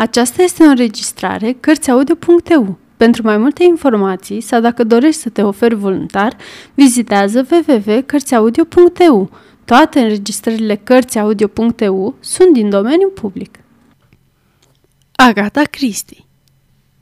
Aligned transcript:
Aceasta 0.00 0.42
este 0.42 0.62
o 0.62 0.66
înregistrare 0.66 1.52
Cărțiaudio.eu. 1.52 2.78
Pentru 2.96 3.22
mai 3.22 3.36
multe 3.36 3.64
informații 3.64 4.40
sau 4.40 4.60
dacă 4.60 4.84
dorești 4.84 5.20
să 5.20 5.28
te 5.28 5.42
oferi 5.42 5.74
voluntar, 5.74 6.36
vizitează 6.74 7.46
www.cărțiaudio.eu. 7.50 9.30
Toate 9.64 10.00
înregistrările 10.00 10.76
Cărțiaudio.eu 10.76 12.14
sunt 12.20 12.52
din 12.52 12.70
domeniu 12.70 13.08
public. 13.08 13.58
Agata 15.12 15.62
Christie 15.62 16.24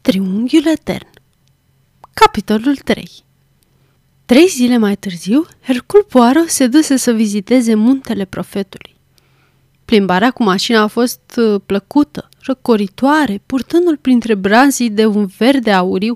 Triunghiul 0.00 0.66
Etern 0.66 1.08
Capitolul 2.14 2.76
3 2.76 3.10
Trei 4.24 4.46
zile 4.46 4.76
mai 4.76 4.96
târziu, 4.96 5.46
Hercul 5.62 6.06
Poirot 6.08 6.48
se 6.48 6.66
duse 6.66 6.96
să 6.96 7.12
viziteze 7.12 7.74
muntele 7.74 8.24
profetului. 8.24 8.96
Plimbarea 9.84 10.30
cu 10.30 10.42
mașina 10.42 10.80
a 10.80 10.86
fost 10.86 11.20
uh, 11.36 11.60
plăcută, 11.66 12.28
răcoritoare, 12.42 13.42
purtându-l 13.46 13.96
printre 13.96 14.34
brazii 14.34 14.90
de 14.90 15.06
un 15.06 15.26
verde 15.38 15.70
auriu, 15.70 16.14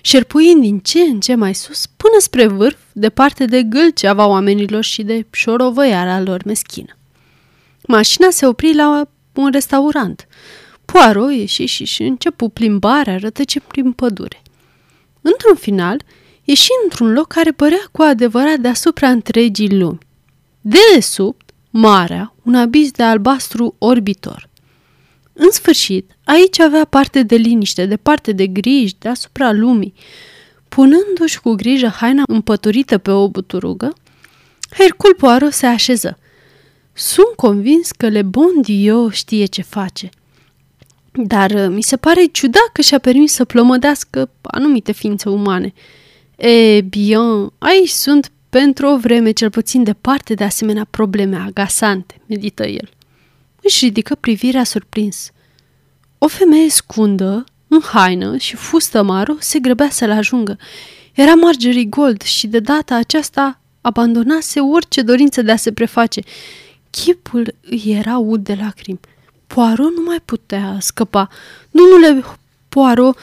șerpuind 0.00 0.62
din 0.62 0.78
ce 0.78 1.00
în 1.00 1.20
ce 1.20 1.34
mai 1.34 1.54
sus, 1.54 1.86
până 1.86 2.14
spre 2.18 2.46
vârf, 2.46 2.78
departe 2.92 3.44
de 3.44 3.62
gâlceava 3.62 4.26
oamenilor 4.26 4.84
și 4.84 5.02
de 5.02 5.26
șorovăiara 5.30 6.20
lor 6.20 6.42
meschină. 6.44 6.96
Mașina 7.86 8.30
se 8.30 8.46
opri 8.46 8.74
la 8.74 9.08
un 9.34 9.50
restaurant. 9.52 10.26
Poirot 10.84 11.32
ieși 11.32 11.64
și 11.64 11.84
și 11.84 12.02
începu 12.02 12.48
plimbarea 12.48 13.16
rătăce 13.16 13.60
prin 13.60 13.92
pădure. 13.92 14.42
Într-un 15.20 15.54
final, 15.54 16.02
ieși 16.44 16.68
într-un 16.84 17.12
loc 17.12 17.26
care 17.26 17.52
părea 17.52 17.88
cu 17.92 18.02
adevărat 18.02 18.58
deasupra 18.58 19.10
întregii 19.10 19.78
lumi. 19.78 19.98
De 20.60 20.78
desubt, 20.94 21.50
marea, 21.70 22.34
un 22.42 22.54
abis 22.54 22.90
de 22.90 23.02
albastru 23.02 23.74
orbitor. 23.78 24.49
În 25.42 25.50
sfârșit, 25.50 26.10
aici 26.24 26.58
avea 26.58 26.84
parte 26.84 27.22
de 27.22 27.36
liniște, 27.36 27.86
de 27.86 27.96
parte 27.96 28.32
de 28.32 28.46
griji 28.46 28.94
deasupra 28.98 29.52
lumii. 29.52 29.94
Punându-și 30.68 31.40
cu 31.40 31.52
grijă 31.54 31.86
haina 31.86 32.22
împăturită 32.26 32.98
pe 32.98 33.10
o 33.10 33.28
buturugă, 33.28 33.94
Hercul 34.70 35.14
Poirot 35.14 35.52
se 35.52 35.66
așeză. 35.66 36.18
Sunt 36.92 37.34
convins 37.36 37.90
că 37.90 38.08
Le 38.08 38.22
Bon 38.22 38.60
Dio 38.60 39.10
știe 39.10 39.44
ce 39.44 39.62
face. 39.62 40.08
Dar 41.12 41.50
uh, 41.50 41.66
mi 41.68 41.82
se 41.82 41.96
pare 41.96 42.24
ciudat 42.24 42.70
că 42.72 42.80
și-a 42.80 42.98
permis 42.98 43.32
să 43.32 43.44
plămădească 43.44 44.30
anumite 44.42 44.92
ființe 44.92 45.28
umane. 45.28 45.72
E, 46.36 46.80
bien, 46.80 47.52
aici 47.58 47.88
sunt 47.88 48.30
pentru 48.50 48.86
o 48.86 48.98
vreme 48.98 49.30
cel 49.30 49.50
puțin 49.50 49.82
departe 49.82 50.34
de 50.34 50.44
asemenea 50.44 50.86
probleme 50.90 51.36
agasante, 51.36 52.20
medită 52.26 52.66
el. 52.66 52.90
Își 53.70 53.84
ridică 53.84 54.14
privirea 54.14 54.64
surprins. 54.64 55.30
O 56.18 56.26
femeie 56.26 56.70
scundă, 56.70 57.44
în 57.68 57.80
haină 57.80 58.36
și 58.36 58.56
fustă 58.56 59.02
maro, 59.02 59.34
se 59.38 59.58
grăbea 59.58 59.90
să-l 59.90 60.10
ajungă. 60.10 60.56
Era 61.12 61.34
Marjorie 61.34 61.84
Gold 61.84 62.22
și 62.22 62.46
de 62.46 62.58
data 62.58 62.94
aceasta 62.94 63.60
abandonase 63.80 64.60
orice 64.60 65.02
dorință 65.02 65.42
de 65.42 65.52
a 65.52 65.56
se 65.56 65.72
preface. 65.72 66.20
Chipul 66.90 67.54
îi 67.60 67.82
era 67.86 68.18
ud 68.18 68.44
de 68.44 68.54
lacrimi. 68.54 69.00
Poirot 69.46 69.96
nu 69.96 70.02
mai 70.06 70.20
putea 70.24 70.76
scăpa. 70.80 71.28
Domnule 71.70 72.24
Poirot, 72.68 73.18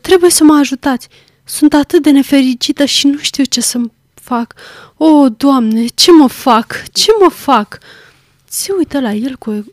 trebuie 0.00 0.30
să 0.30 0.44
mă 0.44 0.54
ajutați. 0.54 1.08
Sunt 1.44 1.74
atât 1.74 2.02
de 2.02 2.10
nefericită 2.10 2.84
și 2.84 3.06
nu 3.06 3.18
știu 3.18 3.44
ce 3.44 3.60
să 3.60 3.80
fac? 4.14 4.54
O, 4.96 5.28
Doamne, 5.28 5.86
ce 5.86 6.10
mă 6.12 6.26
fac? 6.28 6.82
Ce 6.92 7.10
mă 7.20 7.28
fac? 7.28 7.78
Se 8.48 8.72
uită 8.78 9.00
la 9.00 9.12
el 9.12 9.36
cu, 9.36 9.64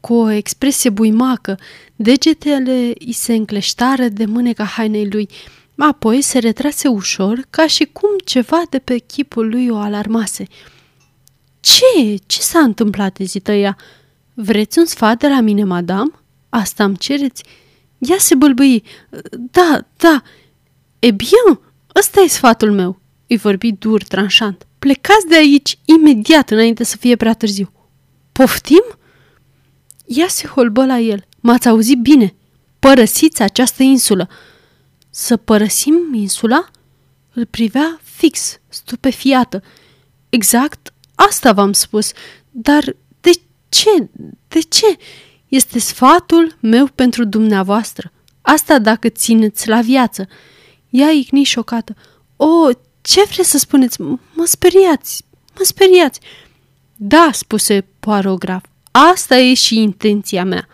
cu 0.00 0.14
o 0.14 0.30
expresie 0.30 0.90
buimacă. 0.90 1.58
Degetele 1.96 2.92
îi 2.98 3.12
se 3.12 3.34
încleștară 3.34 4.08
de 4.08 4.24
mâneca 4.24 4.64
hainei 4.64 5.08
lui. 5.10 5.28
Apoi 5.76 6.20
se 6.20 6.38
retrase 6.38 6.88
ușor, 6.88 7.46
ca 7.50 7.66
și 7.66 7.84
cum 7.92 8.10
ceva 8.24 8.62
de 8.70 8.78
pe 8.78 8.98
chipul 8.98 9.48
lui 9.48 9.68
o 9.68 9.76
alarmase. 9.76 10.46
Ce? 11.60 12.16
Ce 12.26 12.40
s-a 12.40 12.58
întâmplat?" 12.58 13.18
ezită 13.18 13.52
ea. 13.52 13.76
Vreți 14.34 14.78
un 14.78 14.84
sfat 14.84 15.18
de 15.18 15.28
la 15.28 15.40
mine, 15.40 15.64
madame? 15.64 16.10
Asta 16.48 16.84
îmi 16.84 16.96
cereți?" 16.96 17.42
Ea 17.98 18.16
se 18.18 18.34
bâlbâi. 18.34 18.82
Da, 19.50 19.86
da. 19.96 20.22
E 20.98 21.10
bine, 21.10 21.60
ăsta 21.94 22.20
e 22.20 22.28
sfatul 22.28 22.72
meu 22.72 23.00
îi 23.28 23.36
vorbi 23.36 23.72
dur, 23.72 24.02
tranșant. 24.02 24.66
Plecați 24.78 25.26
de 25.26 25.36
aici 25.36 25.78
imediat 25.84 26.50
înainte 26.50 26.84
să 26.84 26.96
fie 26.96 27.16
prea 27.16 27.34
târziu. 27.34 27.72
Poftim? 28.32 28.84
Ea 30.08 30.28
se 30.28 30.46
holbă 30.46 30.86
la 30.86 30.98
el. 30.98 31.26
M-ați 31.40 31.68
auzit 31.68 31.98
bine. 31.98 32.34
Părăsiți 32.78 33.42
această 33.42 33.82
insulă. 33.82 34.28
Să 35.10 35.36
părăsim 35.36 36.14
insula? 36.14 36.70
Îl 37.32 37.46
privea 37.46 38.00
fix, 38.02 38.60
stupefiată. 38.68 39.62
Exact 40.28 40.92
asta 41.14 41.52
v-am 41.52 41.72
spus. 41.72 42.12
Dar 42.50 42.96
de 43.20 43.30
ce? 43.68 44.08
De 44.48 44.60
ce? 44.60 44.96
Este 45.48 45.78
sfatul 45.78 46.56
meu 46.60 46.86
pentru 46.86 47.24
dumneavoastră. 47.24 48.12
Asta 48.40 48.78
dacă 48.78 49.08
țineți 49.08 49.68
la 49.68 49.80
viață. 49.80 50.28
Ea 50.90 51.10
icni 51.10 51.42
șocată. 51.42 51.96
O, 52.36 52.68
ce 53.00 53.24
vreți 53.30 53.50
să 53.50 53.58
spuneți? 53.58 54.00
Mă 54.00 54.44
speriați, 54.44 55.24
mă 55.58 55.64
speriați. 55.64 56.20
Da, 56.96 57.30
spuse 57.32 57.86
Poirot 58.00 58.38
asta 58.98 59.36
e 59.36 59.54
și 59.54 59.78
intenția 59.78 60.44
mea. 60.44 60.68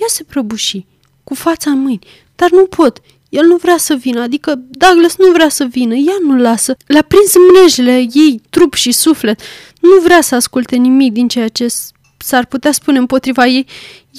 Ea 0.00 0.06
se 0.06 0.24
prăbuși, 0.24 0.86
cu 1.24 1.34
fața 1.34 1.70
în 1.70 1.78
mâini, 1.78 2.06
dar 2.36 2.50
nu 2.50 2.66
pot. 2.66 2.98
El 3.28 3.46
nu 3.46 3.56
vrea 3.56 3.76
să 3.76 3.94
vină, 3.94 4.20
adică 4.20 4.62
Douglas 4.70 5.16
nu 5.16 5.30
vrea 5.32 5.48
să 5.48 5.64
vină, 5.64 5.94
ea 5.94 6.16
nu 6.22 6.36
lasă. 6.36 6.76
Le-a 6.86 7.02
prins 7.02 7.32
mlejele 7.52 7.96
ei, 7.96 8.40
trup 8.50 8.74
și 8.74 8.92
suflet. 8.92 9.40
Nu 9.80 10.00
vrea 10.02 10.20
să 10.20 10.34
asculte 10.34 10.76
nimic 10.76 11.12
din 11.12 11.28
ceea 11.28 11.48
ce 11.48 11.66
s-ar 12.16 12.46
putea 12.46 12.72
spune 12.72 12.98
împotriva 12.98 13.46
ei. 13.46 13.66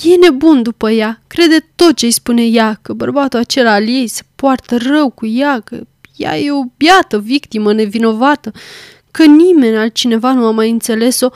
E 0.04 0.16
nebun 0.16 0.62
după 0.62 0.90
ea, 0.90 1.22
crede 1.28 1.72
tot 1.76 1.96
ce 1.96 2.06
îi 2.06 2.12
spune 2.12 2.46
ea, 2.46 2.80
că 2.82 2.94
bărbatul 2.94 3.40
acela 3.40 3.74
al 3.74 3.88
ei 3.88 4.08
se 4.08 4.22
poartă 4.36 4.78
rău 4.78 5.10
cu 5.10 5.26
ea, 5.26 5.60
că 5.60 5.80
ea 6.16 6.40
e 6.40 6.52
o 6.52 6.64
biată 6.78 7.20
victimă 7.20 7.74
nevinovată, 7.74 8.52
că 9.12 9.26
nimeni 9.26 9.78
altcineva 9.78 10.34
nu 10.34 10.46
a 10.46 10.52
mai 10.52 10.70
înțeles-o, 10.70 11.30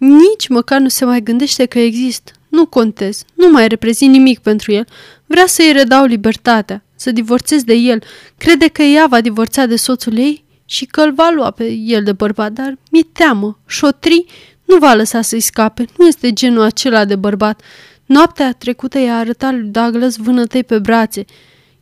nici 0.00 0.48
măcar 0.48 0.80
nu 0.80 0.88
se 0.88 1.04
mai 1.04 1.22
gândește 1.22 1.66
că 1.66 1.78
există. 1.78 2.32
Nu 2.48 2.66
contez, 2.66 3.24
nu 3.34 3.50
mai 3.50 3.68
reprezint 3.68 4.12
nimic 4.12 4.38
pentru 4.38 4.72
el. 4.72 4.86
Vrea 5.26 5.46
să-i 5.46 5.72
redau 5.72 6.04
libertatea, 6.04 6.84
să 6.94 7.10
divorțez 7.10 7.62
de 7.62 7.74
el. 7.74 8.02
Crede 8.38 8.68
că 8.68 8.82
ea 8.82 9.06
va 9.06 9.20
divorța 9.20 9.66
de 9.66 9.76
soțul 9.76 10.16
ei 10.16 10.44
și 10.64 10.84
că 10.84 11.00
îl 11.00 11.12
va 11.12 11.30
lua 11.34 11.50
pe 11.50 11.70
el 11.70 12.02
de 12.02 12.12
bărbat, 12.12 12.52
dar 12.52 12.78
mi-e 12.90 13.02
teamă. 13.12 13.58
Șotri 13.66 14.24
nu 14.64 14.76
va 14.76 14.94
lăsa 14.94 15.22
să-i 15.22 15.40
scape, 15.40 15.84
nu 15.98 16.06
este 16.06 16.32
genul 16.32 16.62
acela 16.62 17.04
de 17.04 17.16
bărbat. 17.16 17.62
Noaptea 18.06 18.52
trecută 18.52 18.98
i-a 18.98 19.18
arătat 19.18 19.52
lui 19.52 19.68
Douglas 19.68 20.16
vânătei 20.16 20.64
pe 20.64 20.78
brațe. 20.78 21.24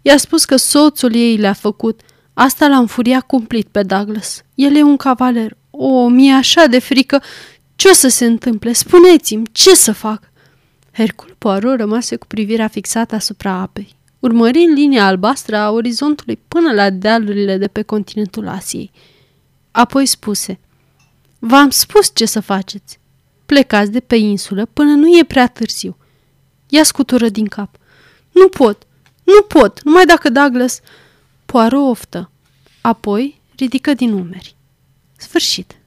I-a 0.03 0.17
spus 0.17 0.45
că 0.45 0.57
soțul 0.57 1.15
ei 1.15 1.37
le-a 1.37 1.53
făcut. 1.53 2.01
Asta 2.35 2.69
l-a 2.69 2.79
înfuriat 2.79 3.27
cumplit 3.27 3.67
pe 3.67 3.83
Douglas. 3.83 4.43
El 4.55 4.77
e 4.77 4.83
un 4.83 4.97
cavaler. 4.97 5.57
O, 5.71 6.09
mi-e 6.09 6.33
așa 6.33 6.67
de 6.67 6.79
frică. 6.79 7.23
Ce 7.79 7.89
o 7.89 7.93
să 7.93 8.09
se 8.09 8.25
întâmple? 8.25 8.73
Spuneți-mi, 8.73 9.47
ce 9.53 9.75
să 9.75 9.93
fac? 9.93 10.31
Hercul 10.93 11.35
Poirot 11.39 11.79
rămase 11.79 12.17
cu 12.17 12.27
privirea 12.27 12.69
fixată 12.69 13.15
asupra 13.15 13.53
apei, 13.53 13.97
urmărind 14.19 14.77
linia 14.77 15.07
albastră 15.07 15.57
a 15.57 15.71
orizontului 15.71 16.39
până 16.49 16.73
la 16.73 16.91
dealurile 16.91 17.57
de 17.57 17.69
pe 17.69 17.83
continentul 17.83 18.49
Asiei. 18.49 18.91
Apoi 19.71 20.07
spuse, 20.07 20.59
V-am 21.39 21.71
spus 21.71 22.11
ce 22.15 22.25
să 22.25 22.41
faceți. 22.41 22.99
Plecați 23.47 23.91
de 23.91 24.01
pe 24.01 24.17
insulă 24.17 24.67
până 24.67 24.91
nu 24.95 25.19
e 25.19 25.25
prea 25.25 25.47
târziu. 25.47 25.97
Ia 26.69 26.83
scutură 26.83 27.29
din 27.29 27.47
cap. 27.47 27.77
Nu 28.33 28.49
pot, 28.49 28.87
nu 29.23 29.43
pot, 29.43 29.83
numai 29.83 30.05
dacă 30.05 30.31
Douglas... 30.31 30.81
Poirot 31.47 31.91
oftă. 31.91 32.31
Apoi 32.81 33.41
ridică 33.57 33.95
din 33.95 34.13
umeri. 34.13 34.57
Sfârșit. 35.17 35.78